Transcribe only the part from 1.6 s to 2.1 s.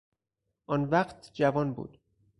بود.